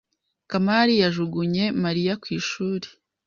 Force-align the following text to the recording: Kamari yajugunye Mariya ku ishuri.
Kamari 0.49 0.93
yajugunye 1.03 1.63
Mariya 1.83 2.13
ku 2.21 2.27
ishuri. 2.39 2.87